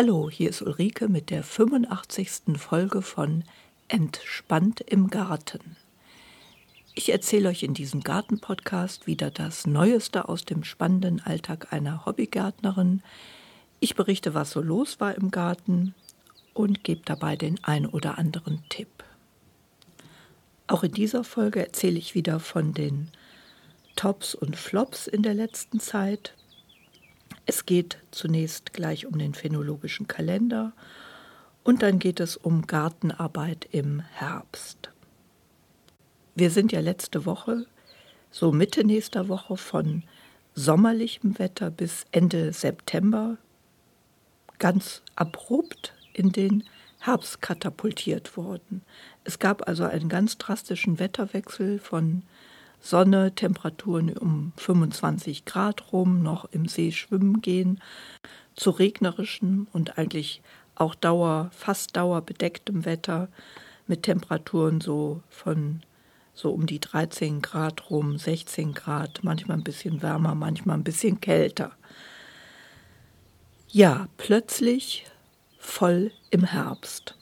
[0.00, 2.56] Hallo, hier ist Ulrike mit der 85.
[2.56, 3.42] Folge von
[3.88, 5.76] Entspannt im Garten.
[6.94, 13.02] Ich erzähle euch in diesem Garten-Podcast wieder das Neueste aus dem spannenden Alltag einer Hobbygärtnerin.
[13.80, 15.96] Ich berichte, was so los war im Garten
[16.54, 19.02] und gebe dabei den ein oder anderen Tipp.
[20.68, 23.10] Auch in dieser Folge erzähle ich wieder von den
[23.96, 26.34] Tops und Flops in der letzten Zeit.
[27.50, 30.74] Es geht zunächst gleich um den phänologischen Kalender
[31.64, 34.90] und dann geht es um Gartenarbeit im Herbst.
[36.34, 37.64] Wir sind ja letzte Woche,
[38.30, 40.02] so Mitte nächster Woche, von
[40.54, 43.38] sommerlichem Wetter bis Ende September
[44.58, 46.64] ganz abrupt in den
[46.98, 48.82] Herbst katapultiert worden.
[49.24, 52.24] Es gab also einen ganz drastischen Wetterwechsel von
[52.80, 57.80] Sonne, Temperaturen um 25 Grad rum, noch im See schwimmen gehen,
[58.54, 60.42] zu regnerischem und eigentlich
[60.74, 63.28] auch Dauer, fast dauerbedecktem Wetter
[63.86, 65.82] mit Temperaturen so von
[66.34, 71.20] so um die 13 Grad rum, 16 Grad, manchmal ein bisschen wärmer, manchmal ein bisschen
[71.20, 71.72] kälter.
[73.70, 75.06] Ja, plötzlich
[75.58, 77.17] voll im Herbst.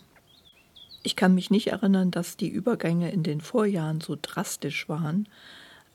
[1.06, 5.28] Ich kann mich nicht erinnern, dass die Übergänge in den Vorjahren so drastisch waren,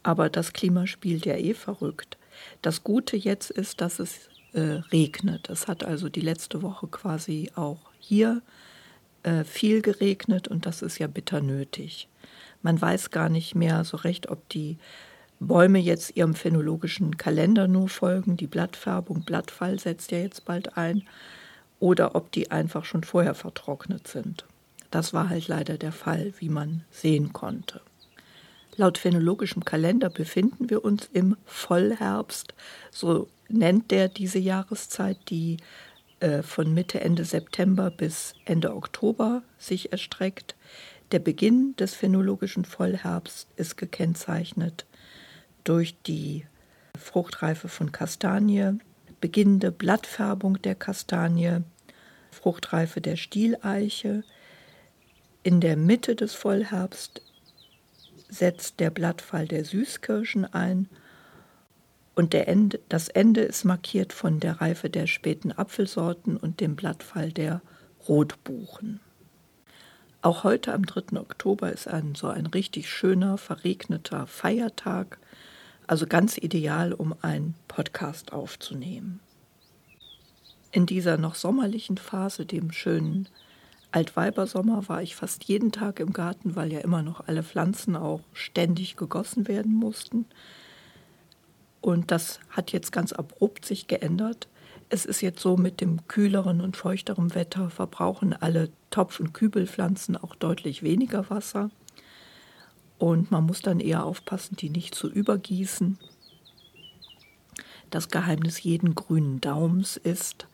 [0.03, 2.17] aber das Klima spielt ja eh verrückt.
[2.61, 5.49] Das Gute jetzt ist, dass es äh, regnet.
[5.49, 8.41] Es hat also die letzte Woche quasi auch hier
[9.23, 12.07] äh, viel geregnet und das ist ja bitter nötig.
[12.61, 14.77] Man weiß gar nicht mehr so recht, ob die
[15.41, 18.37] Bäume jetzt ihrem phänologischen Kalender nur folgen.
[18.37, 21.03] Die Blattfärbung, Blattfall setzt ja jetzt bald ein
[21.81, 24.45] oder ob die einfach schon vorher vertrocknet sind.
[24.91, 27.81] Das war halt leider der Fall, wie man sehen konnte.
[28.75, 32.53] Laut phänologischem Kalender befinden wir uns im Vollherbst,
[32.89, 35.57] so nennt der diese Jahreszeit, die
[36.19, 40.55] äh, von Mitte, Ende September bis Ende Oktober sich erstreckt.
[41.11, 44.85] Der Beginn des phänologischen Vollherbst ist gekennzeichnet
[45.63, 46.45] durch die
[46.97, 48.79] Fruchtreife von Kastanie,
[49.19, 51.59] beginnende Blattfärbung der Kastanie,
[52.31, 54.23] Fruchtreife der Stieleiche.
[55.43, 57.21] In der Mitte des Vollherbst
[58.29, 60.87] setzt der Blattfall der Süßkirschen ein
[62.13, 67.31] und Ende, das Ende ist markiert von der Reife der späten Apfelsorten und dem Blattfall
[67.31, 67.61] der
[68.07, 68.99] Rotbuchen.
[70.21, 71.19] Auch heute am 3.
[71.19, 75.17] Oktober ist ein so ein richtig schöner, verregneter Feiertag
[75.91, 79.19] also ganz ideal, um einen Podcast aufzunehmen.
[80.71, 83.27] In dieser noch sommerlichen Phase, dem schönen
[83.91, 88.21] Altweibersommer, war ich fast jeden Tag im Garten, weil ja immer noch alle Pflanzen auch
[88.33, 90.25] ständig gegossen werden mussten.
[91.81, 94.47] Und das hat jetzt ganz abrupt sich geändert.
[94.89, 100.15] Es ist jetzt so, mit dem kühleren und feuchteren Wetter verbrauchen alle Topf- und Kübelpflanzen
[100.15, 101.69] auch deutlich weniger Wasser.
[102.97, 105.97] Und man muss dann eher aufpassen, die nicht zu übergießen.
[107.89, 110.47] Das Geheimnis jeden grünen Daums ist,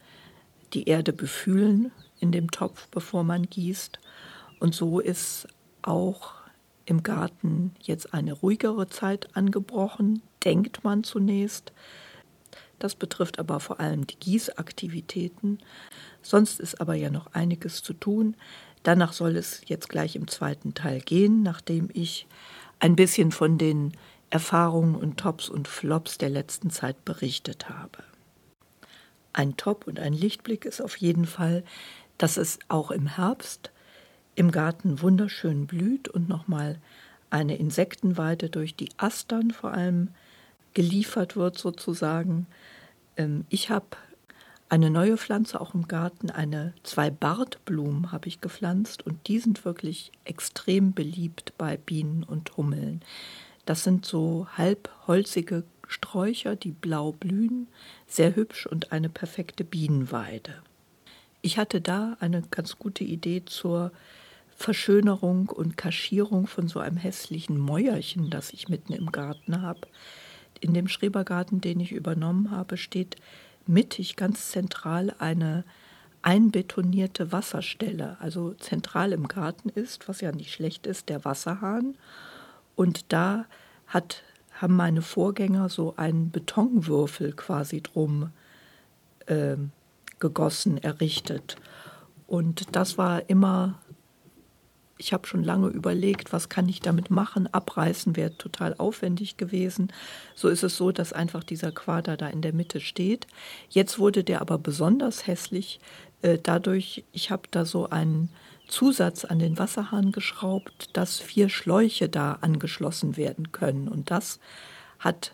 [0.73, 3.99] die Erde befühlen in dem Topf, bevor man gießt.
[4.59, 5.47] Und so ist
[5.81, 6.33] auch
[6.85, 11.73] im Garten jetzt eine ruhigere Zeit angebrochen, denkt man zunächst.
[12.79, 15.59] Das betrifft aber vor allem die Gießaktivitäten.
[16.21, 18.35] Sonst ist aber ja noch einiges zu tun.
[18.83, 22.27] Danach soll es jetzt gleich im zweiten Teil gehen, nachdem ich
[22.79, 23.93] ein bisschen von den
[24.29, 28.03] Erfahrungen und Tops und Flops der letzten Zeit berichtet habe.
[29.33, 31.63] Ein Top und ein Lichtblick ist auf jeden Fall,
[32.17, 33.71] dass es auch im Herbst
[34.35, 36.79] im Garten wunderschön blüht und nochmal
[37.29, 40.09] eine Insektenweide durch die Astern vor allem
[40.73, 42.47] geliefert wird sozusagen.
[43.17, 43.97] Ähm, ich habe
[44.69, 49.63] eine neue Pflanze auch im Garten, eine zwei Bartblumen habe ich gepflanzt und die sind
[49.65, 53.01] wirklich extrem beliebt bei Bienen und Hummeln.
[53.65, 57.67] Das sind so halbholzige Sträucher, die blau blühen,
[58.07, 60.55] sehr hübsch und eine perfekte Bienenweide.
[61.47, 63.93] Ich hatte da eine ganz gute Idee zur
[64.57, 69.87] Verschönerung und Kaschierung von so einem hässlichen Mäuerchen, das ich mitten im Garten habe.
[70.59, 73.15] In dem Schrebergarten, den ich übernommen habe, steht
[73.65, 75.63] mittig ganz zentral eine
[76.21, 81.95] einbetonierte Wasserstelle, also zentral im Garten ist, was ja nicht schlecht ist, der Wasserhahn.
[82.75, 83.45] Und da
[83.87, 84.21] hat,
[84.51, 88.33] haben meine Vorgänger so einen Betonwürfel quasi drum
[89.27, 89.55] äh,
[90.19, 91.55] gegossen, errichtet.
[92.27, 93.79] Und das war immer
[94.97, 97.51] ich habe schon lange überlegt, was kann ich damit machen.
[97.51, 99.91] Abreißen wäre total aufwendig gewesen.
[100.35, 103.27] So ist es so, dass einfach dieser Quader da in der Mitte steht.
[103.69, 105.79] Jetzt wurde der aber besonders hässlich.
[106.21, 108.29] Äh, dadurch, ich habe da so einen
[108.67, 113.87] Zusatz an den Wasserhahn geschraubt, dass vier Schläuche da angeschlossen werden können.
[113.87, 114.39] Und das
[114.99, 115.33] hat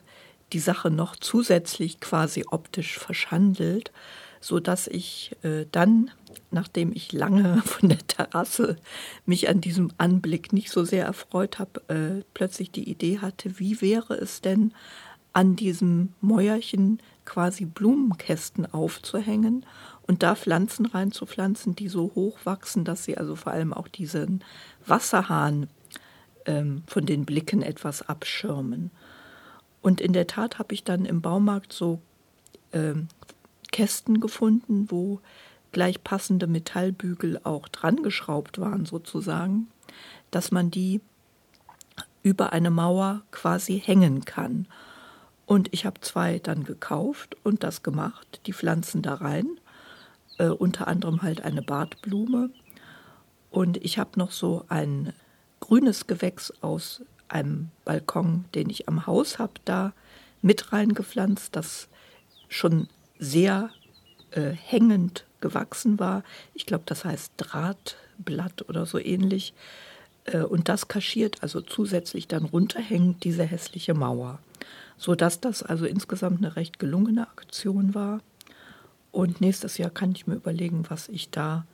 [0.52, 3.92] die Sache noch zusätzlich quasi optisch verschandelt,
[4.44, 6.12] so dass ich äh, dann
[6.52, 8.78] nachdem ich lange von der Terrasse
[9.26, 13.82] mich an diesem Anblick nicht so sehr erfreut habe, äh, plötzlich die Idee hatte, wie
[13.82, 14.74] wäre es denn,
[15.34, 19.66] an diesem Mäuerchen quasi Blumenkästen aufzuhängen
[20.06, 24.44] und da Pflanzen reinzupflanzen, die so hoch wachsen, dass sie also vor allem auch diesen
[24.86, 25.68] Wasserhahn
[26.46, 28.92] ähm, von den Blicken etwas abschirmen.
[29.82, 32.00] Und in der Tat habe ich dann im Baumarkt so
[32.72, 33.08] ähm,
[33.74, 35.20] Kästen gefunden, wo
[35.74, 39.68] gleich passende Metallbügel auch drangeschraubt waren sozusagen,
[40.32, 41.02] dass man die
[42.22, 44.68] über eine Mauer quasi hängen kann.
[45.46, 49.48] Und ich habe zwei dann gekauft und das gemacht, die Pflanzen da rein,
[50.38, 52.50] äh, unter anderem halt eine Bartblume.
[53.52, 55.12] Und ich habe noch so ein
[55.60, 59.94] grünes Gewächs aus einem Balkon, den ich am Haus habe, da
[60.42, 61.90] mit reingepflanzt, das
[62.48, 62.88] schon
[63.20, 63.70] sehr
[64.32, 66.24] äh, hängend gewachsen war.
[66.54, 69.54] Ich glaube, das heißt Drahtblatt oder so ähnlich.
[70.26, 74.40] Äh, und das kaschiert also zusätzlich dann runterhängend diese hässliche Mauer,
[74.98, 78.22] sodass das also insgesamt eine recht gelungene Aktion war.
[79.12, 81.66] Und nächstes Jahr kann ich mir überlegen, was ich da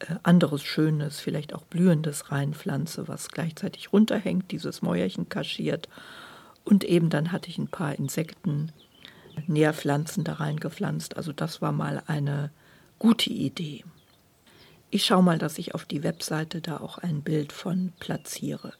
[0.00, 5.88] äh, anderes Schönes, vielleicht auch Blühendes reinpflanze, was gleichzeitig runterhängt, dieses Mäuerchen kaschiert.
[6.64, 8.72] Und eben dann hatte ich ein paar Insekten,
[9.46, 11.16] Nährpflanzen da reingepflanzt.
[11.16, 12.50] Also das war mal eine
[12.98, 13.84] gute Idee.
[14.90, 18.72] Ich schaue mal, dass ich auf die Webseite da auch ein Bild von platziere.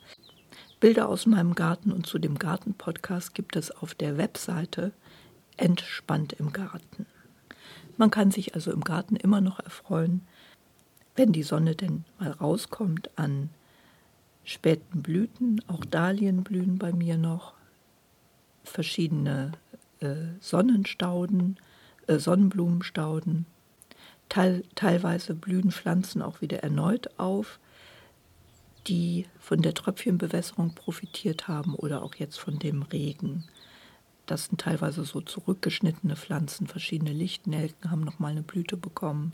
[0.80, 4.92] Bilder aus meinem Garten und zu dem Garten-Podcast gibt es auf der Webseite
[5.56, 7.06] Entspannt im Garten.
[7.96, 10.26] Man kann sich also im Garten immer noch erfreuen,
[11.16, 13.50] wenn die Sonne denn mal rauskommt, an
[14.44, 17.54] späten Blüten, auch Dahlien blühen bei mir noch,
[18.64, 19.52] verschiedene
[20.40, 21.58] Sonnenstauden,
[22.06, 23.46] äh, Sonnenblumenstauden,
[24.28, 27.58] Teil, teilweise blühen Pflanzen auch wieder erneut auf,
[28.86, 33.44] die von der Tröpfchenbewässerung profitiert haben oder auch jetzt von dem Regen.
[34.26, 39.32] Das sind teilweise so zurückgeschnittene Pflanzen, verschiedene Lichtnelken haben nochmal eine Blüte bekommen.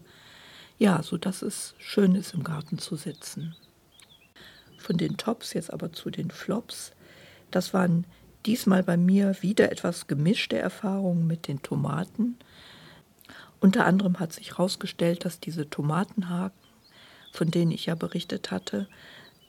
[0.79, 3.55] Ja, so dass es schön ist, im Garten zu sitzen.
[4.79, 6.93] Von den Tops jetzt aber zu den Flops.
[7.51, 8.05] Das waren
[8.47, 12.37] diesmal bei mir wieder etwas gemischte Erfahrungen mit den Tomaten.
[13.61, 16.59] Unter anderem hat sich herausgestellt, dass diese Tomatenhaken,
[17.33, 18.89] von denen ich ja berichtet hatte,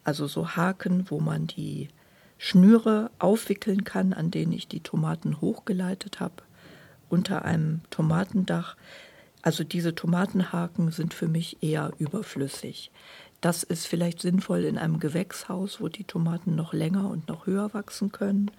[0.03, 1.89] also so Haken, wo man die
[2.37, 6.43] Schnüre aufwickeln kann, an denen ich die Tomaten hochgeleitet habe,
[7.07, 8.75] unter einem Tomatendach.
[9.43, 12.91] Also diese Tomatenhaken sind für mich eher überflüssig.
[13.41, 17.73] Das ist vielleicht sinnvoll in einem Gewächshaus, wo die Tomaten noch länger und noch höher
[17.73, 18.51] wachsen können.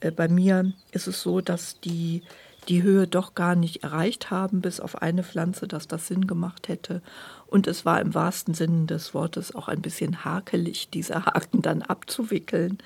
[0.00, 2.22] Äh, bei mir ist es so, dass die
[2.68, 6.68] die Höhe doch gar nicht erreicht haben, bis auf eine Pflanze, dass das Sinn gemacht
[6.68, 7.02] hätte.
[7.46, 11.82] Und es war im wahrsten Sinne des Wortes auch ein bisschen hakelig, diese Haken dann
[11.82, 12.78] abzuwickeln,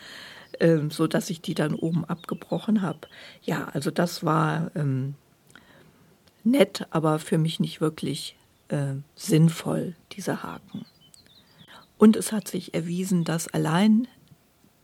[0.61, 3.01] ähm, so dass ich die dann oben abgebrochen habe.
[3.43, 5.15] Ja, also das war ähm,
[6.45, 8.37] nett, aber für mich nicht wirklich
[8.69, 10.85] äh, sinnvoll, diese Haken.
[12.03, 14.09] Und es hat sich erwiesen, dass allein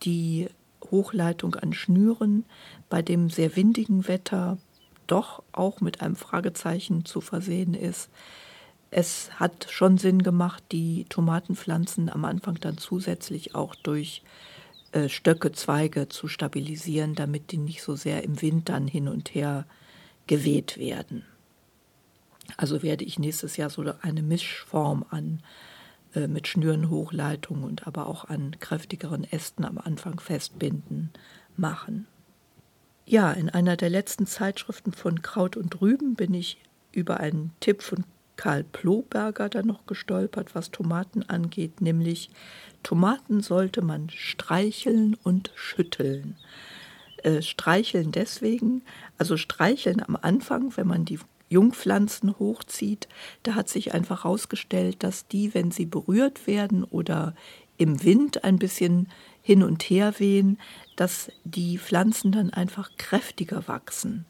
[0.03, 0.47] die
[0.89, 2.45] Hochleitung an Schnüren
[2.87, 4.57] bei dem sehr windigen Wetter
[5.05, 8.09] doch auch mit einem Fragezeichen zu versehen ist.
[8.89, 14.23] Es hat schon Sinn gemacht, die Tomatenpflanzen am Anfang dann zusätzlich auch durch
[14.93, 19.35] äh, Stöcke, Zweige zu stabilisieren, damit die nicht so sehr im Wind dann hin und
[19.35, 19.65] her
[20.27, 21.25] geweht werden.
[22.55, 25.43] Also werde ich nächstes Jahr so eine Mischform an
[26.15, 31.11] äh, mit Schnüren, Hochleitung und aber auch an kräftigeren Ästen am Anfang festbinden
[31.57, 32.07] machen.
[33.05, 36.57] Ja, in einer der letzten Zeitschriften von Kraut und Rüben bin ich
[36.91, 38.03] über einen Tipp von
[38.35, 42.29] Karl Ploberger dann noch gestolpert, was Tomaten angeht, nämlich
[42.83, 46.37] Tomaten sollte man streicheln und schütteln.
[47.23, 48.81] Äh, streicheln deswegen,
[49.17, 53.07] also streicheln am Anfang, wenn man die Jungpflanzen hochzieht,
[53.43, 57.35] da hat sich einfach herausgestellt, dass die, wenn sie berührt werden oder
[57.77, 59.07] im Wind ein bisschen
[59.41, 60.59] hin und her wehen,
[60.95, 64.25] dass die Pflanzen dann einfach kräftiger wachsen.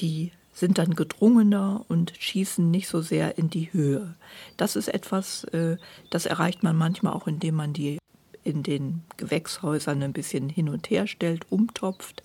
[0.00, 4.14] Die sind dann gedrungener und schießen nicht so sehr in die Höhe.
[4.56, 5.76] Das ist etwas, äh,
[6.10, 7.98] das erreicht man manchmal auch, indem man die
[8.44, 12.22] in den Gewächshäusern ein bisschen hin und her stellt, umtopft.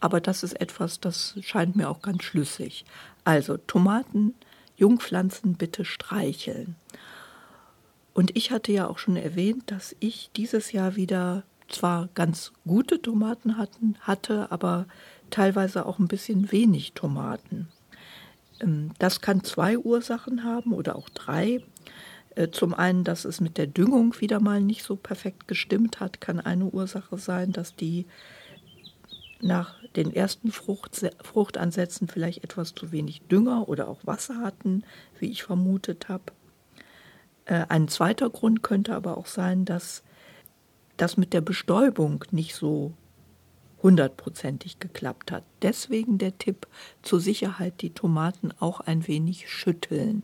[0.00, 2.84] Aber das ist etwas, das scheint mir auch ganz schlüssig.
[3.24, 4.34] Also Tomaten,
[4.76, 6.76] Jungpflanzen bitte streicheln.
[8.14, 13.00] Und ich hatte ja auch schon erwähnt, dass ich dieses Jahr wieder zwar ganz gute
[13.00, 14.86] Tomaten hatten, hatte, aber
[15.30, 17.68] teilweise auch ein bisschen wenig Tomaten.
[18.60, 21.62] Ähm, das kann zwei Ursachen haben oder auch drei.
[22.34, 26.20] Äh, zum einen, dass es mit der Düngung wieder mal nicht so perfekt gestimmt hat,
[26.20, 28.06] kann eine Ursache sein, dass die
[29.42, 34.84] nach den ersten Frucht, Fruchtansätzen vielleicht etwas zu wenig Dünger oder auch Wasser hatten,
[35.18, 36.24] wie ich vermutet habe.
[37.46, 40.02] Äh, ein zweiter Grund könnte aber auch sein, dass
[40.96, 42.92] das mit der Bestäubung nicht so
[43.82, 45.44] hundertprozentig geklappt hat.
[45.62, 46.66] Deswegen der Tipp
[47.02, 50.22] zur Sicherheit die Tomaten auch ein wenig schütteln.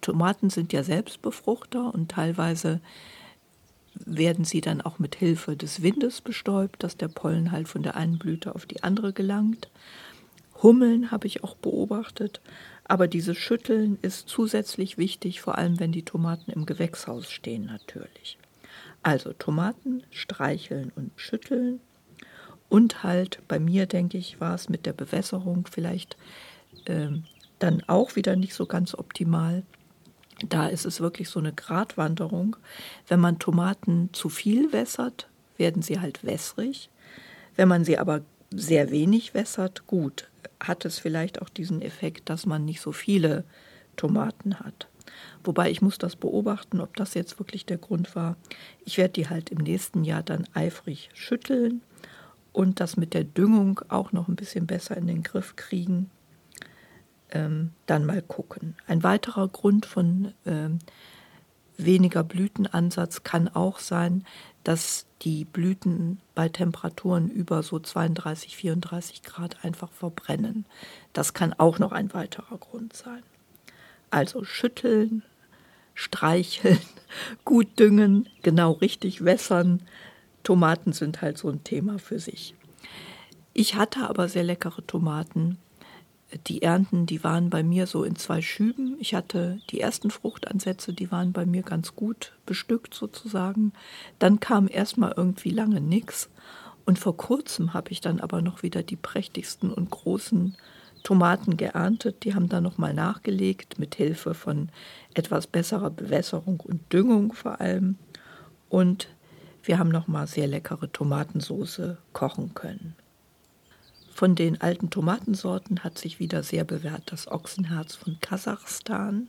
[0.00, 2.80] Tomaten sind ja Selbstbefruchter und teilweise
[3.94, 7.96] werden sie dann auch mit Hilfe des Windes bestäubt, dass der Pollen halt von der
[7.96, 9.70] einen Blüte auf die andere gelangt.
[10.62, 12.40] Hummeln habe ich auch beobachtet,
[12.84, 18.38] aber dieses Schütteln ist zusätzlich wichtig, vor allem wenn die Tomaten im Gewächshaus stehen natürlich.
[19.02, 21.80] Also Tomaten streicheln und schütteln
[22.68, 26.16] und halt bei mir, denke ich, war es mit der Bewässerung vielleicht
[26.86, 27.24] ähm,
[27.58, 29.62] dann auch wieder nicht so ganz optimal.
[30.48, 32.56] Da ist es wirklich so eine Gratwanderung.
[33.08, 36.90] Wenn man Tomaten zu viel wässert, werden sie halt wässrig.
[37.56, 38.22] Wenn man sie aber
[38.52, 40.28] sehr wenig wässert, gut,
[40.60, 43.44] hat es vielleicht auch diesen Effekt, dass man nicht so viele
[43.96, 44.88] Tomaten hat.
[45.44, 48.36] Wobei ich muss das beobachten, ob das jetzt wirklich der Grund war.
[48.84, 51.82] Ich werde die halt im nächsten Jahr dann eifrig schütteln
[52.52, 56.10] und das mit der Düngung auch noch ein bisschen besser in den Griff kriegen
[57.34, 58.76] ähm, dann mal gucken.
[58.86, 60.78] Ein weiterer Grund von ähm,
[61.76, 64.24] weniger Blütenansatz kann auch sein,
[64.62, 70.64] dass die Blüten bei Temperaturen über so 32, 34 Grad einfach verbrennen.
[71.12, 73.22] Das kann auch noch ein weiterer Grund sein.
[74.10, 75.22] Also schütteln,
[75.94, 76.78] streicheln,
[77.44, 79.82] gut düngen, genau richtig wässern.
[80.44, 82.54] Tomaten sind halt so ein Thema für sich.
[83.54, 85.58] Ich hatte aber sehr leckere Tomaten
[86.46, 88.96] die Ernten, die waren bei mir so in zwei Schüben.
[88.98, 93.72] Ich hatte die ersten Fruchtansätze, die waren bei mir ganz gut bestückt sozusagen.
[94.18, 96.30] Dann kam erstmal irgendwie lange nichts.
[96.84, 100.56] Und vor kurzem habe ich dann aber noch wieder die prächtigsten und großen
[101.02, 102.24] Tomaten geerntet.
[102.24, 104.70] Die haben dann nochmal nachgelegt mit Hilfe von
[105.14, 107.96] etwas besserer Bewässerung und Düngung vor allem.
[108.68, 109.08] Und
[109.62, 112.96] wir haben nochmal sehr leckere Tomatensoße kochen können.
[114.14, 119.28] Von den alten Tomatensorten hat sich wieder sehr bewährt das Ochsenherz von Kasachstan.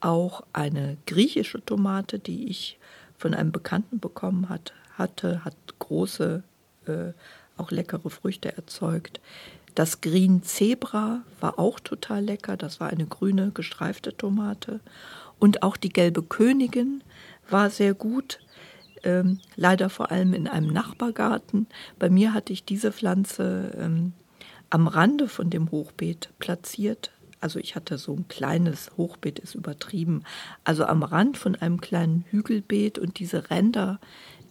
[0.00, 2.78] Auch eine griechische Tomate, die ich
[3.18, 6.44] von einem Bekannten bekommen hat, hatte, hat große,
[6.86, 7.12] äh,
[7.58, 9.20] auch leckere Früchte erzeugt.
[9.74, 12.56] Das Green Zebra war auch total lecker.
[12.56, 14.80] Das war eine grüne gestreifte Tomate.
[15.38, 17.04] Und auch die gelbe Königin
[17.50, 18.38] war sehr gut
[19.06, 21.68] ähm, leider vor allem in einem Nachbargarten.
[21.98, 24.12] Bei mir hatte ich diese Pflanze ähm,
[24.68, 27.12] am Rande von dem Hochbeet platziert.
[27.40, 30.24] Also ich hatte so ein kleines Hochbeet, ist übertrieben.
[30.64, 34.00] Also am Rand von einem kleinen Hügelbeet und diese Ränder,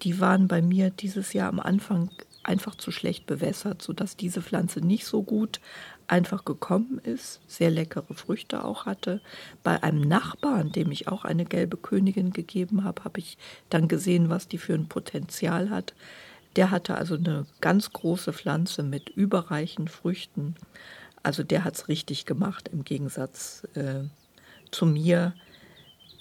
[0.03, 2.09] die waren bei mir dieses Jahr am Anfang
[2.43, 5.59] einfach zu schlecht bewässert, sodass diese Pflanze nicht so gut
[6.07, 9.21] einfach gekommen ist, sehr leckere Früchte auch hatte.
[9.63, 13.37] Bei einem Nachbarn, dem ich auch eine gelbe Königin gegeben habe, habe ich
[13.69, 15.93] dann gesehen, was die für ein Potenzial hat.
[16.55, 20.55] Der hatte also eine ganz große Pflanze mit überreichen Früchten.
[21.23, 24.03] Also der hat es richtig gemacht im Gegensatz äh,
[24.71, 25.33] zu mir,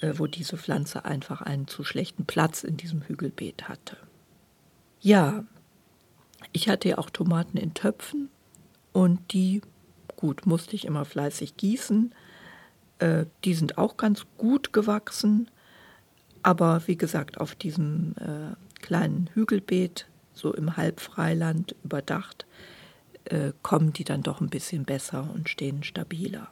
[0.00, 3.96] äh, wo diese Pflanze einfach einen zu schlechten Platz in diesem Hügelbeet hatte.
[5.00, 5.44] Ja,
[6.52, 8.30] ich hatte ja auch Tomaten in Töpfen
[8.92, 9.60] und die
[10.24, 12.14] gut, musste ich immer fleißig gießen.
[12.98, 15.50] Äh, die sind auch ganz gut gewachsen,
[16.42, 22.46] aber wie gesagt, auf diesem äh, kleinen Hügelbeet, so im Halbfreiland überdacht,
[23.26, 26.48] äh, kommen die dann doch ein bisschen besser und stehen stabiler.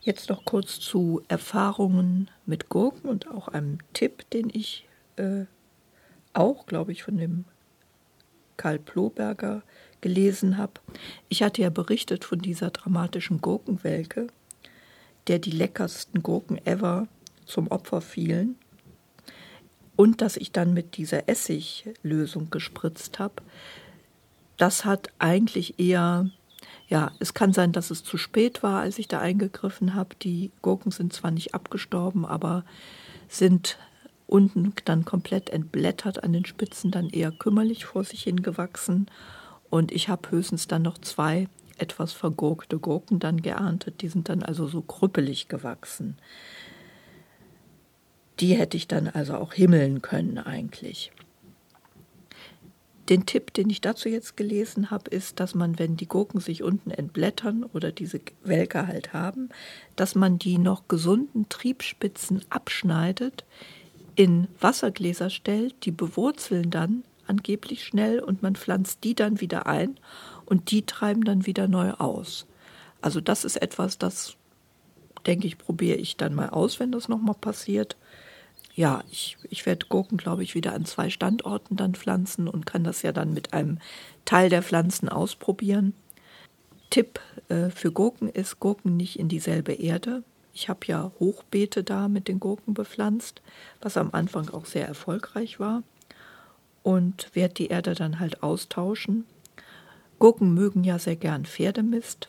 [0.00, 5.44] Jetzt noch kurz zu Erfahrungen mit Gurken und auch einem Tipp, den ich äh,
[6.32, 7.44] auch, glaube ich, von dem
[8.56, 9.62] Karl Ploberger
[10.00, 10.74] gelesen habe.
[11.28, 14.28] Ich hatte ja berichtet von dieser dramatischen Gurkenwelke,
[15.26, 17.08] der die leckersten Gurken ever
[17.44, 18.56] zum Opfer fielen.
[19.96, 23.42] Und dass ich dann mit dieser Essiglösung gespritzt habe.
[24.58, 26.30] Das hat eigentlich eher
[26.88, 30.14] ja, es kann sein, dass es zu spät war, als ich da eingegriffen habe.
[30.22, 32.64] Die Gurken sind zwar nicht abgestorben, aber
[33.28, 33.78] sind
[34.26, 39.06] unten dann komplett entblättert, an den Spitzen dann eher kümmerlich vor sich hingewachsen.
[39.70, 44.02] Und ich habe höchstens dann noch zwei etwas vergurkte Gurken dann geerntet.
[44.02, 46.16] Die sind dann also so krüppelig gewachsen.
[48.40, 51.12] Die hätte ich dann also auch himmeln können eigentlich.
[53.08, 56.64] Den Tipp, den ich dazu jetzt gelesen habe, ist, dass man, wenn die Gurken sich
[56.64, 59.48] unten entblättern oder diese Welke halt haben,
[59.94, 63.44] dass man die noch gesunden Triebspitzen abschneidet,
[64.16, 69.98] in Wassergläser stellt, die bewurzeln dann angeblich schnell und man pflanzt die dann wieder ein
[70.44, 72.46] und die treiben dann wieder neu aus.
[73.00, 74.36] Also das ist etwas, das
[75.26, 77.96] denke ich, probiere ich dann mal aus, wenn das nochmal passiert
[78.76, 82.84] ja, ich, ich werde Gurken, glaube ich, wieder an zwei Standorten dann pflanzen und kann
[82.84, 83.78] das ja dann mit einem
[84.26, 85.94] Teil der Pflanzen ausprobieren.
[86.90, 87.18] Tipp
[87.48, 90.22] äh, für Gurken ist, Gurken nicht in dieselbe Erde.
[90.52, 93.40] Ich habe ja Hochbeete da mit den Gurken bepflanzt,
[93.80, 95.82] was am Anfang auch sehr erfolgreich war.
[96.86, 99.24] Und werde die Erde dann halt austauschen.
[100.20, 102.28] Gurken mögen ja sehr gern Pferdemist.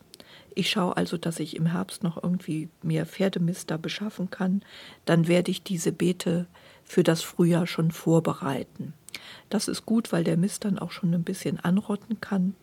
[0.55, 4.63] Ich schaue also, dass ich im Herbst noch irgendwie mehr Pferdemist da beschaffen kann.
[5.05, 6.47] Dann werde ich diese Beete
[6.83, 8.95] für das Frühjahr schon vorbereiten.
[9.51, 12.55] Das ist gut, weil der Mist dann auch schon ein bisschen anrotten kann.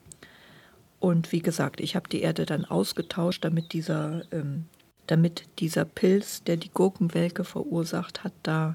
[0.99, 4.65] Und wie gesagt, ich habe die Erde dann ausgetauscht, damit dieser, ähm,
[5.07, 8.75] damit dieser Pilz, der die Gurkenwelke verursacht hat, da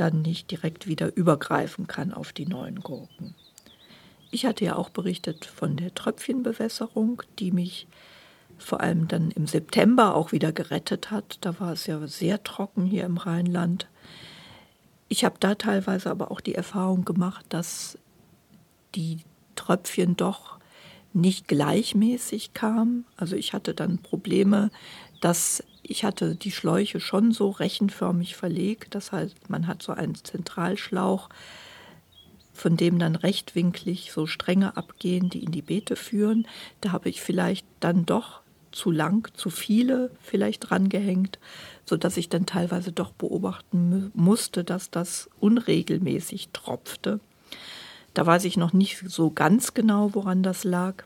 [0.00, 3.34] dann nicht direkt wieder übergreifen kann auf die neuen Gurken.
[4.30, 7.86] Ich hatte ja auch berichtet von der Tröpfchenbewässerung, die mich
[8.58, 11.38] vor allem dann im September auch wieder gerettet hat.
[11.40, 13.88] Da war es ja sehr trocken hier im Rheinland.
[15.08, 17.96] Ich habe da teilweise aber auch die Erfahrung gemacht, dass
[18.94, 19.20] die
[19.54, 20.58] Tröpfchen doch
[21.14, 23.06] nicht gleichmäßig kamen.
[23.16, 24.70] Also ich hatte dann Probleme,
[25.20, 28.94] dass ich hatte die Schläuche schon so rechenförmig verlegt.
[28.94, 31.30] Das heißt, man hat so einen Zentralschlauch,
[32.52, 36.46] von dem dann rechtwinklig so Stränge abgehen, die in die Beete führen.
[36.82, 41.38] Da habe ich vielleicht dann doch zu lang, zu viele vielleicht drangehängt,
[41.86, 47.20] sodass ich dann teilweise doch beobachten musste, dass das unregelmäßig tropfte.
[48.12, 51.04] Da weiß ich noch nicht so ganz genau, woran das lag.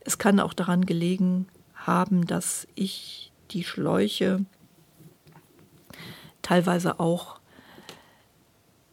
[0.00, 4.44] Es kann auch daran gelegen haben, dass ich die Schläuche
[6.42, 7.40] teilweise auch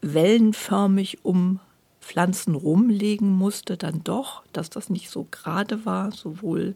[0.02, 1.60] wellenförmig um
[2.00, 6.76] Pflanzen rumlegen musste, dann doch, dass das nicht so gerade war, sowohl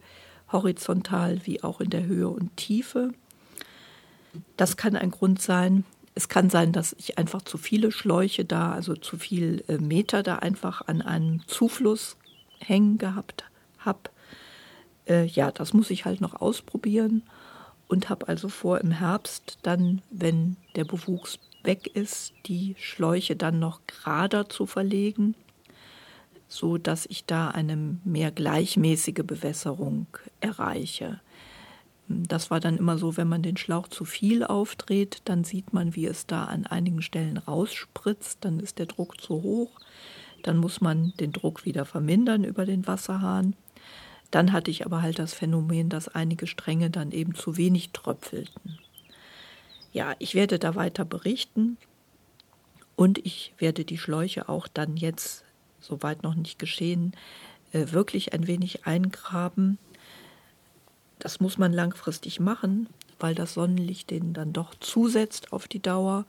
[0.51, 3.13] horizontal wie auch in der Höhe und Tiefe.
[4.55, 5.83] Das kann ein Grund sein.
[6.13, 10.23] Es kann sein, dass ich einfach zu viele Schläuche da, also zu viel äh, Meter
[10.23, 12.15] da einfach an einem Zufluss
[12.59, 13.43] hängen gehabt
[13.79, 14.09] habe.
[15.07, 17.23] Äh, ja, das muss ich halt noch ausprobieren
[17.95, 23.58] und habe also vor, im Herbst dann, wenn der Bewuchs weg ist, die Schläuche dann
[23.60, 25.34] noch gerader zu verlegen
[26.47, 30.08] so dass ich da eine mehr gleichmäßige Bewässerung
[30.39, 31.19] erreiche.
[32.08, 35.95] Das war dann immer so, wenn man den Schlauch zu viel aufdreht, dann sieht man,
[35.95, 39.71] wie es da an einigen Stellen rausspritzt, dann ist der Druck zu hoch,
[40.43, 43.55] dann muss man den Druck wieder vermindern über den Wasserhahn.
[44.31, 48.79] Dann hatte ich aber halt das Phänomen, dass einige Stränge dann eben zu wenig tröpfelten.
[49.93, 51.77] Ja, ich werde da weiter berichten
[52.95, 55.45] und ich werde die Schläuche auch dann jetzt
[55.79, 57.13] soweit noch nicht geschehen,
[57.71, 59.77] äh, wirklich ein wenig eingraben.
[61.19, 62.88] Das muss man langfristig machen,
[63.19, 66.25] weil das Sonnenlicht denen dann doch zusetzt auf die Dauer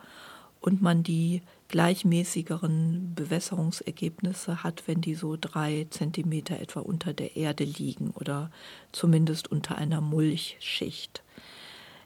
[0.61, 7.65] und man die gleichmäßigeren Bewässerungsergebnisse hat, wenn die so drei Zentimeter etwa unter der Erde
[7.65, 8.51] liegen oder
[8.93, 11.23] zumindest unter einer Mulchschicht.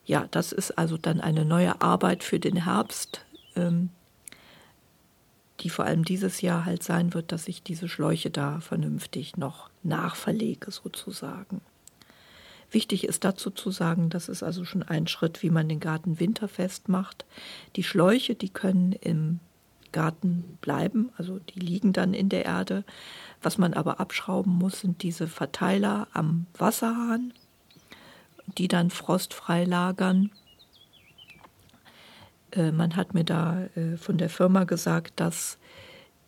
[0.07, 3.25] Ja, das ist also dann eine neue Arbeit für den Herbst.
[3.55, 3.90] Ähm,
[5.61, 9.70] die vor allem dieses Jahr halt sein wird, dass ich diese Schläuche da vernünftig noch
[9.83, 11.61] nachverlege sozusagen.
[12.70, 16.20] Wichtig ist dazu zu sagen, das ist also schon ein Schritt, wie man den Garten
[16.20, 17.25] winterfest macht.
[17.77, 19.40] Die Schläuche, die können im
[19.92, 22.85] Garten bleiben, also die liegen dann in der Erde.
[23.42, 27.33] Was man aber abschrauben muss, sind diese Verteiler am Wasserhahn,
[28.59, 30.31] die dann frostfrei lagern
[32.53, 35.59] äh, man hat mir da äh, von der Firma gesagt, dass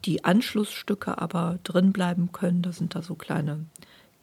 [0.04, 2.62] die Anschlussstücke aber drin bleiben können.
[2.62, 3.66] Das sind da so kleine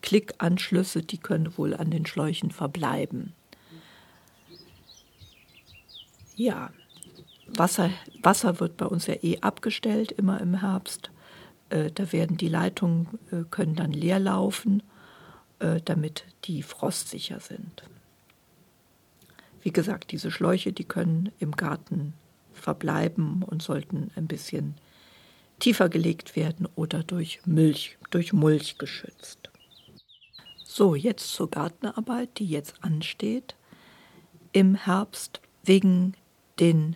[0.01, 3.33] Klickanschlüsse, die können wohl an den Schläuchen verbleiben.
[6.35, 6.71] Ja,
[7.55, 7.89] Wasser,
[8.21, 11.11] Wasser wird bei uns ja eh abgestellt, immer im Herbst.
[11.69, 13.07] Äh, da werden die Leitungen,
[13.51, 14.83] können dann leer laufen.
[15.59, 17.83] äh, damit die frostsicher sind.
[19.61, 22.13] Wie gesagt, diese Schläuche, die können im Garten
[22.53, 24.75] verbleiben und sollten ein bisschen
[25.59, 29.49] tiefer gelegt werden oder durch Milch, durch Mulch geschützt.
[30.63, 33.55] So, jetzt zur Gartenarbeit, die jetzt ansteht.
[34.53, 36.13] Im Herbst wegen
[36.59, 36.95] den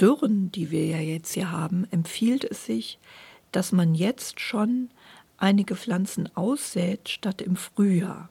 [0.00, 2.98] Dürren, die wir ja jetzt hier haben, empfiehlt es sich,
[3.52, 4.90] dass man jetzt schon
[5.36, 8.30] einige Pflanzen aussät statt im Frühjahr.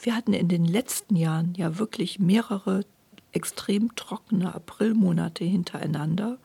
[0.00, 2.84] Wir hatten in den letzten Jahren ja wirklich mehrere
[3.32, 6.38] extrem trockene Aprilmonate hintereinander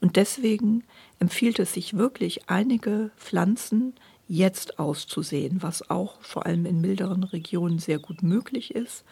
[0.00, 0.84] und deswegen
[1.18, 3.94] empfiehlt es sich wirklich, einige Pflanzen
[4.28, 9.04] jetzt auszusehen, was auch vor allem in milderen Regionen sehr gut möglich ist.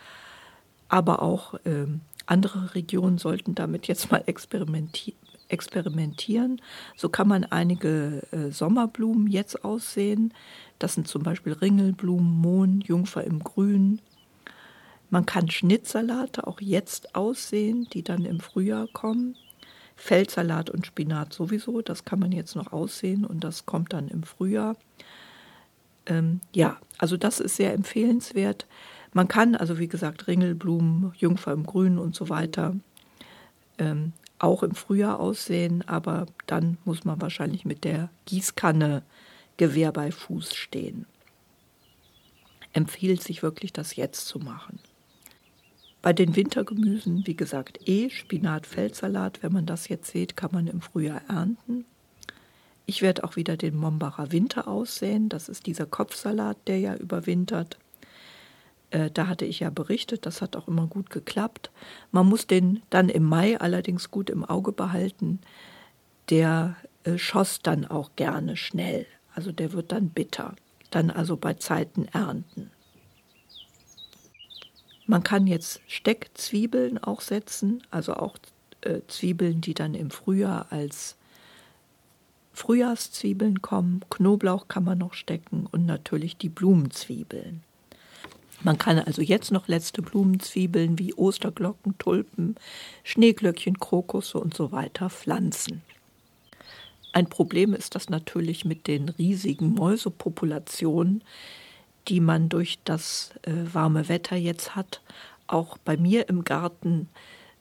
[0.89, 1.87] Aber auch äh,
[2.27, 5.15] andere Regionen sollten damit jetzt mal experimenti
[5.49, 6.61] experimentieren.
[6.97, 10.33] So kann man einige äh, Sommerblumen jetzt aussehen.
[10.79, 14.01] Das sind zum Beispiel Ringelblumen, Mohn, Jungfer im Grün.
[15.11, 19.37] Man kann Schnittsalate auch jetzt aussehen, die dann im Frühjahr kommen.
[19.97, 24.25] Feldsalat und Spinat sowieso, das kann man jetzt noch aussehen und das kommt dann im
[24.25, 24.77] Frühjahr.
[26.07, 28.67] Ähm, ja, also das ist sehr empfehlenswert.
[29.15, 32.75] Man kann also, wie gesagt, Ringelblumen, Jungfer im Grün und so weiter
[33.79, 39.03] ähm, auch im Frühjahr aussehen, aber dann muss man wahrscheinlich mit der Gießkanne
[39.57, 41.07] Gewehr bei Fuß stehen.
[42.73, 44.81] Empfiehlt sich wirklich, das jetzt zu machen.
[46.03, 50.67] Bei den Wintergemüsen, wie gesagt, eh Spinat, Feldsalat, wenn man das jetzt sieht, kann man
[50.67, 51.85] im Frühjahr ernten.
[52.85, 55.29] Ich werde auch wieder den Mombacher Winter aussehen.
[55.29, 57.79] Das ist dieser Kopfsalat, der ja überwintert.
[58.95, 61.71] Äh, da hatte ich ja berichtet, das hat auch immer gut geklappt.
[62.13, 65.41] Man muss den dann im Mai allerdings gut im Auge behalten.
[66.31, 69.05] Der äh, schoss dann auch gerne schnell.
[69.35, 70.55] Also der wird dann bitter.
[70.91, 72.71] Dann also bei Zeiten ernten.
[75.07, 78.39] Man kann jetzt Steckzwiebeln auch setzen, also auch
[78.83, 81.17] äh, Zwiebeln, die dann im Frühjahr als
[82.53, 84.05] Frühjahrszwiebeln kommen.
[84.09, 87.65] Knoblauch kann man noch stecken und natürlich die Blumenzwiebeln.
[88.65, 92.57] Man kann also jetzt noch letzte Blumenzwiebeln wie Osterglocken, Tulpen,
[93.03, 95.83] Schneeglöckchen, Krokusse und so weiter pflanzen.
[97.13, 101.23] Ein Problem ist das natürlich mit den riesigen Mäusepopulationen,
[102.09, 105.03] die man durch das äh, warme Wetter jetzt hat.
[105.47, 107.09] Auch bei mir im Garten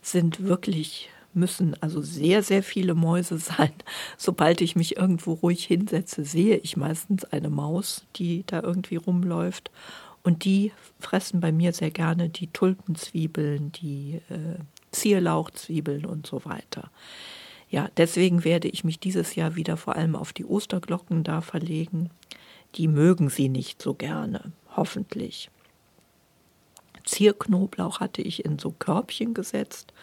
[0.02, 3.74] sind wirklich müssen also sehr, sehr viele Mäuse sein.
[4.18, 9.70] Sobald ich mich irgendwo ruhig hinsetze, sehe ich meistens eine Maus, die da irgendwie rumläuft.
[10.24, 14.60] Und die fressen bei mir sehr gerne die Tulpenzwiebeln, die äh,
[14.92, 16.90] Zierlauchzwiebeln und so weiter.
[17.70, 22.10] Ja, deswegen werde ich mich dieses Jahr wieder vor allem auf die Osterglocken da verlegen.
[22.76, 25.50] Die mögen sie nicht so gerne, hoffentlich.
[27.04, 29.94] Zierknoblauch hatte ich in so Körbchen gesetzt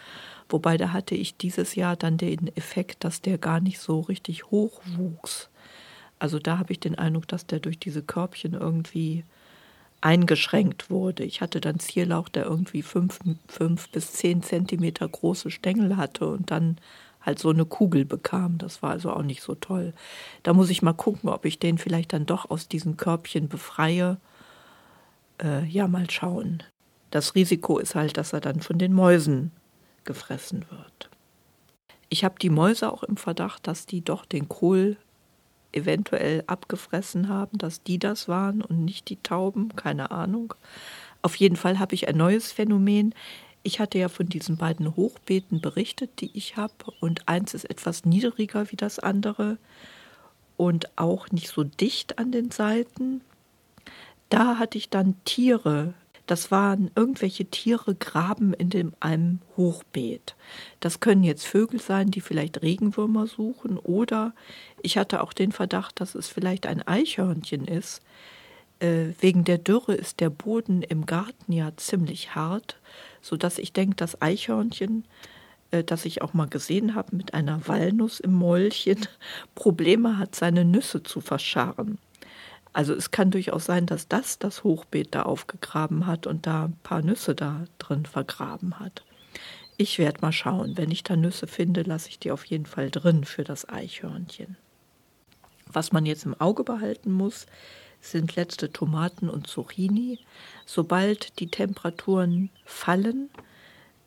[0.51, 4.51] Wobei da hatte ich dieses Jahr dann den Effekt, dass der gar nicht so richtig
[4.51, 5.49] hoch wuchs.
[6.19, 9.23] Also da habe ich den Eindruck, dass der durch diese Körbchen irgendwie
[10.01, 11.23] eingeschränkt wurde.
[11.23, 16.51] Ich hatte dann Zierlauch, der irgendwie fünf, fünf bis zehn Zentimeter große Stängel hatte und
[16.51, 16.77] dann
[17.21, 18.57] halt so eine Kugel bekam.
[18.57, 19.93] Das war also auch nicht so toll.
[20.43, 24.17] Da muss ich mal gucken, ob ich den vielleicht dann doch aus diesen Körbchen befreie.
[25.41, 26.63] Äh, ja, mal schauen.
[27.11, 29.51] Das Risiko ist halt, dass er dann von den Mäusen
[30.03, 31.09] gefressen wird.
[32.09, 34.97] Ich habe die Mäuse auch im Verdacht, dass die doch den Kohl
[35.73, 40.53] eventuell abgefressen haben, dass die das waren und nicht die Tauben, keine Ahnung.
[41.21, 43.13] Auf jeden Fall habe ich ein neues Phänomen.
[43.63, 48.05] Ich hatte ja von diesen beiden Hochbeeten berichtet, die ich habe, und eins ist etwas
[48.05, 49.57] niedriger wie das andere
[50.57, 53.21] und auch nicht so dicht an den Seiten.
[54.29, 55.93] Da hatte ich dann Tiere
[56.31, 60.37] das waren irgendwelche Tiere graben in dem, einem Hochbeet.
[60.79, 64.33] Das können jetzt Vögel sein, die vielleicht Regenwürmer suchen, oder
[64.81, 68.01] ich hatte auch den Verdacht, dass es vielleicht ein Eichhörnchen ist.
[68.79, 72.79] Äh, wegen der Dürre ist der Boden im Garten ja ziemlich hart,
[73.21, 75.03] so dass ich denke, das Eichhörnchen
[75.71, 79.05] äh, das ich auch mal gesehen habe mit einer Walnuss im Mäulchen,
[79.53, 81.97] Probleme hat, seine Nüsse zu verscharren.
[82.73, 86.77] Also es kann durchaus sein, dass das das Hochbeet da aufgegraben hat und da ein
[86.83, 89.03] paar Nüsse da drin vergraben hat.
[89.77, 90.77] Ich werde mal schauen.
[90.77, 94.55] Wenn ich da Nüsse finde, lasse ich die auf jeden Fall drin für das Eichhörnchen.
[95.65, 97.45] Was man jetzt im Auge behalten muss,
[97.99, 100.19] sind letzte Tomaten und Zucchini.
[100.65, 103.29] Sobald die Temperaturen fallen,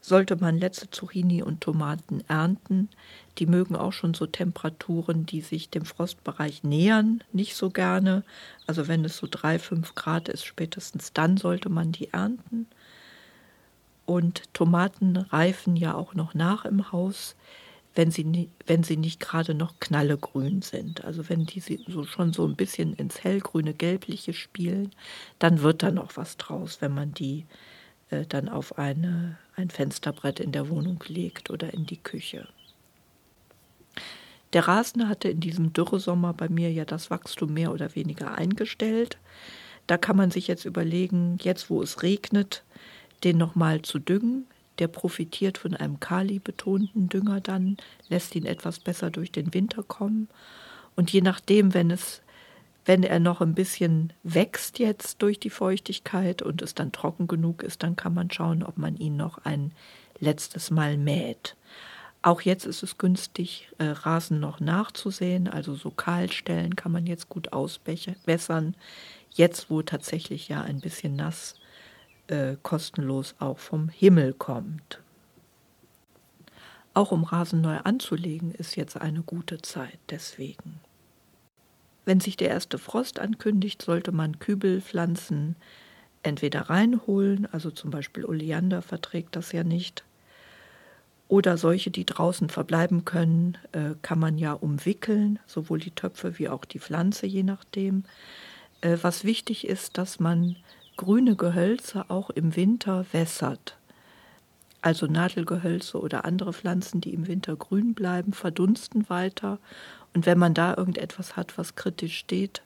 [0.04, 2.90] sollte man letzte Zucchini und Tomaten ernten.
[3.38, 8.22] Die mögen auch schon so Temperaturen, die sich dem Frostbereich nähern, nicht so gerne.
[8.66, 12.66] Also wenn es so drei, fünf Grad ist, spätestens dann sollte man die ernten.
[14.04, 17.34] Und Tomaten reifen ja auch noch nach im Haus,
[17.94, 21.02] wenn sie, wenn sie nicht gerade noch knallegrün sind.
[21.02, 24.90] Also wenn die so schon so ein bisschen ins hellgrüne, gelbliche spielen,
[25.38, 27.46] dann wird da noch was draus, wenn man die
[28.10, 32.48] äh, dann auf eine, ein Fensterbrett in der Wohnung legt oder in die Küche.
[34.52, 39.18] Der Rasen hatte in diesem Dürresommer bei mir ja das Wachstum mehr oder weniger eingestellt.
[39.88, 42.62] Da kann man sich jetzt überlegen, jetzt wo es regnet,
[43.24, 44.46] den nochmal zu düngen.
[44.78, 47.76] Der profitiert von einem kali-betonten Dünger dann,
[48.08, 50.28] lässt ihn etwas besser durch den Winter kommen.
[50.96, 52.22] Und je nachdem, wenn es
[52.84, 57.62] wenn er noch ein bisschen wächst jetzt durch die Feuchtigkeit und es dann trocken genug
[57.62, 59.72] ist, dann kann man schauen, ob man ihn noch ein
[60.18, 61.56] letztes Mal mäht.
[62.22, 67.28] Auch jetzt ist es günstig, äh, Rasen noch nachzusehen, also so Kahlstellen kann man jetzt
[67.28, 68.76] gut ausbessern.
[69.30, 71.56] Jetzt, wo tatsächlich ja ein bisschen nass
[72.28, 75.00] äh, kostenlos auch vom Himmel kommt.
[76.94, 80.80] Auch um Rasen neu anzulegen, ist jetzt eine gute Zeit deswegen.
[82.04, 85.56] Wenn sich der erste Frost ankündigt, sollte man Kübelpflanzen
[86.22, 90.04] entweder reinholen, also zum Beispiel Oleander verträgt das ja nicht,
[91.28, 96.48] oder solche, die draußen verbleiben können, äh, kann man ja umwickeln, sowohl die Töpfe wie
[96.48, 98.04] auch die Pflanze, je nachdem.
[98.82, 100.56] Äh, was wichtig ist, dass man
[100.96, 103.78] grüne Gehölze auch im Winter wässert.
[104.82, 109.58] Also Nadelgehölze oder andere Pflanzen, die im Winter grün bleiben, verdunsten weiter
[110.14, 112.62] und wenn man da irgendetwas hat, was kritisch steht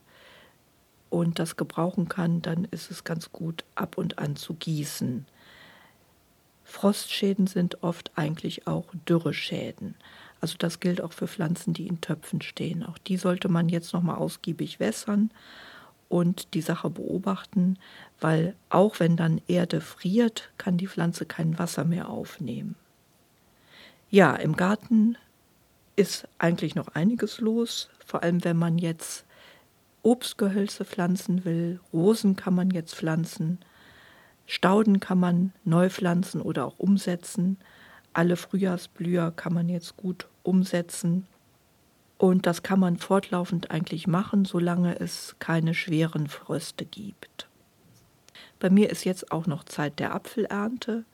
[1.10, 5.26] und das gebrauchen kann, dann ist es ganz gut, ab und an zu gießen.
[6.64, 9.94] Frostschäden sind oft eigentlich auch Dürreschäden.
[10.42, 12.84] Also das gilt auch für Pflanzen, die in Töpfen stehen.
[12.84, 15.30] Auch die sollte man jetzt nochmal ausgiebig wässern
[16.10, 17.78] und die Sache beobachten,
[18.20, 22.76] weil auch wenn dann Erde friert, kann die Pflanze kein Wasser mehr aufnehmen.
[24.10, 25.16] Ja, im Garten
[25.98, 29.24] ist eigentlich noch einiges los, vor allem wenn man jetzt
[30.02, 33.58] Obstgehölze pflanzen will, Rosen kann man jetzt pflanzen,
[34.46, 37.58] Stauden kann man neu pflanzen oder auch umsetzen,
[38.12, 41.26] alle Frühjahrsblüher kann man jetzt gut umsetzen
[42.16, 47.48] und das kann man fortlaufend eigentlich machen, solange es keine schweren Fröste gibt.
[48.60, 51.04] Bei mir ist jetzt auch noch Zeit der Apfelernte.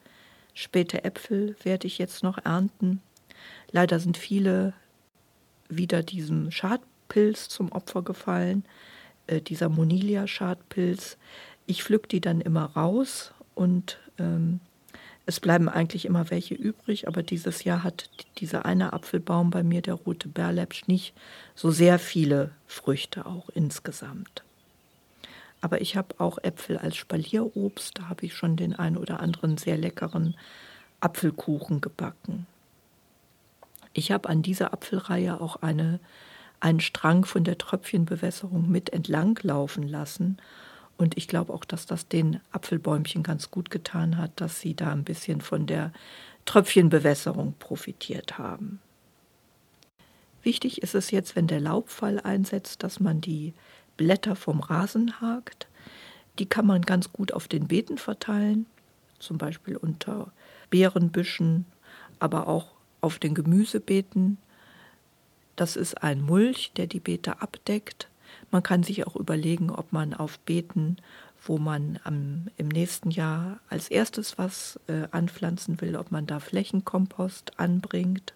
[0.55, 3.03] Späte Äpfel werde ich jetzt noch ernten.
[3.71, 4.73] Leider sind viele
[5.69, 8.65] wieder diesem Schadpilz zum Opfer gefallen,
[9.27, 11.17] äh, dieser Monilia-Schadpilz.
[11.67, 14.61] Ich pflück die dann immer raus und ähm,
[15.27, 19.81] es bleiben eigentlich immer welche übrig, aber dieses Jahr hat dieser eine Apfelbaum bei mir,
[19.81, 21.15] der rote Berlepsch, nicht
[21.55, 24.43] so sehr viele Früchte auch insgesamt.
[25.63, 29.57] Aber ich habe auch Äpfel als Spalierobst, da habe ich schon den einen oder anderen
[29.57, 30.35] sehr leckeren
[31.01, 32.47] Apfelkuchen gebacken.
[33.95, 36.01] Ich habe an dieser Apfelreihe auch eine,
[36.61, 40.37] einen Strang von der Tröpfchenbewässerung mit entlang laufen lassen.
[40.99, 44.93] Und ich glaube auch, dass das den Apfelbäumchen ganz gut getan hat, dass sie da
[44.93, 45.93] ein bisschen von der
[46.45, 48.81] Tröpfchenbewässerung profitiert haben.
[50.43, 53.55] Wichtig ist es jetzt, wenn der Laubfall einsetzt, dass man die
[53.97, 55.69] Blätter vom Rasen hakt.
[56.39, 58.67] Die kann man ganz gut auf den Beeten verteilen,
[59.21, 60.33] zum Beispiel unter
[60.69, 61.65] Beerenbüschen,
[62.19, 62.74] aber auch
[63.05, 64.39] auf den Gemüsebeeten.
[65.57, 68.09] Das ist ein Mulch, der die Beete abdeckt.
[68.51, 70.97] Man kann sich auch überlegen, ob man auf Beeten,
[71.45, 76.41] wo man am, im nächsten Jahr als erstes was äh, anpflanzen will, ob man da
[76.41, 78.33] Flächenkompost anbringt.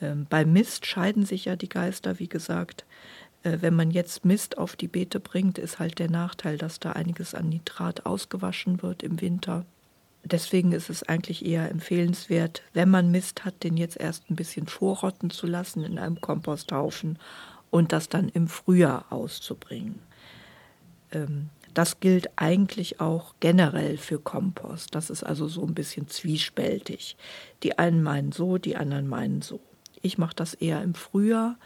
[0.00, 2.84] Ähm, beim Mist scheiden sich ja die Geister, wie gesagt.
[3.44, 6.92] Äh, wenn man jetzt Mist auf die Beete bringt, ist halt der Nachteil, dass da
[6.92, 9.64] einiges an Nitrat ausgewaschen wird im Winter.
[10.24, 14.66] Deswegen ist es eigentlich eher empfehlenswert, wenn man Mist hat, den jetzt erst ein bisschen
[14.66, 17.18] vorrotten zu lassen in einem Komposthaufen
[17.70, 19.98] und das dann im Frühjahr auszubringen.
[21.12, 24.94] Ähm, das gilt eigentlich auch generell für Kompost.
[24.94, 27.16] Das ist also so ein bisschen zwiespältig.
[27.62, 29.60] Die einen meinen so, die anderen meinen so.
[30.00, 31.56] Ich mache das eher im Frühjahr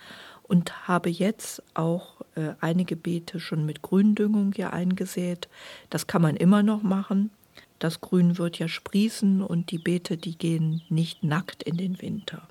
[0.45, 5.49] und habe jetzt auch äh, einige Beete schon mit Gründüngung hier eingesät.
[5.91, 7.31] Das kann man immer noch machen.
[7.79, 12.49] Das Grün wird ja sprießen und die Beete, die gehen nicht nackt in den Winter.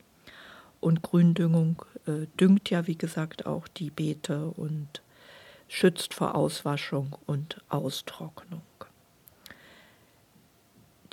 [0.80, 5.02] Und Gründüngung äh, düngt ja, wie gesagt, auch die Beete und
[5.68, 8.62] schützt vor Auswaschung und Austrocknung.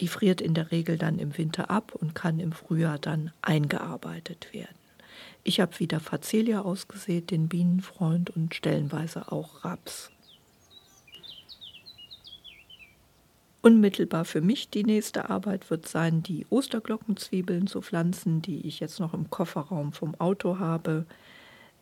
[0.01, 4.53] Die friert in der Regel dann im Winter ab und kann im Frühjahr dann eingearbeitet
[4.53, 4.77] werden.
[5.45, 10.11] Ich habe wieder Facelia ausgesät, den Bienenfreund und stellenweise auch Raps.
[13.65, 19.01] Unmittelbar für mich die nächste Arbeit wird sein, die Osterglockenzwiebeln zu pflanzen, die ich jetzt
[19.01, 21.07] noch im Kofferraum vom Auto habe.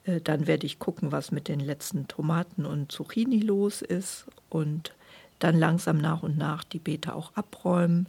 [0.04, 4.94] Äh, dann werde ich gucken, was mit den letzten Tomaten und Zucchini los ist und
[5.40, 8.06] dann langsam nach und nach die Beete auch abräumen.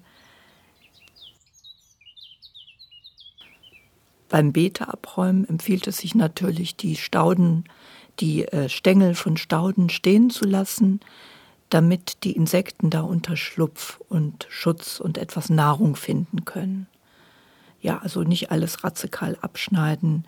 [4.30, 7.64] Beim Beete abräumen empfiehlt es sich natürlich, die Stauden,
[8.20, 11.00] die äh, Stängel von Stauden stehen zu lassen
[11.74, 16.88] damit die Insekten da Unterschlupf und Schutz und etwas Nahrung finden können.
[17.82, 20.26] Ja, also nicht alles radikal abschneiden.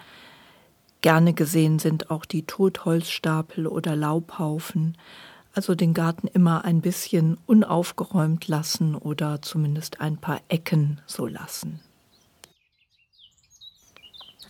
[1.02, 4.98] Gerne gesehen sind auch die Totholzstapel oder Laubhaufen.
[5.54, 11.80] Also den Garten immer ein bisschen unaufgeräumt lassen oder zumindest ein paar Ecken so lassen.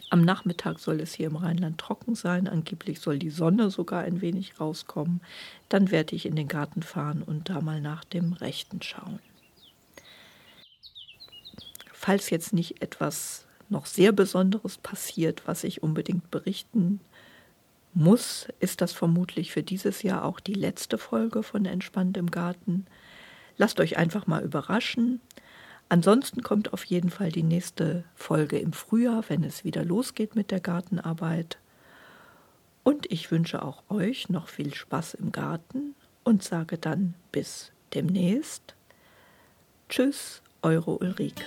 [0.09, 2.47] Am Nachmittag soll es hier im Rheinland trocken sein.
[2.47, 5.21] Angeblich soll die Sonne sogar ein wenig rauskommen.
[5.69, 9.19] Dann werde ich in den Garten fahren und da mal nach dem Rechten schauen.
[11.91, 16.99] Falls jetzt nicht etwas noch sehr Besonderes passiert, was ich unbedingt berichten
[17.95, 22.85] muss, ist das vermutlich für dieses Jahr auch die letzte Folge von Entspannt im Garten.
[23.57, 25.21] Lasst euch einfach mal überraschen.
[25.87, 30.51] Ansonsten kommt auf jeden Fall die nächste Folge im Frühjahr, wenn es wieder losgeht mit
[30.51, 31.59] der Gartenarbeit.
[32.83, 38.75] Und ich wünsche auch euch noch viel Spaß im Garten und sage dann bis demnächst.
[39.89, 41.45] Tschüss, eure Ulrike.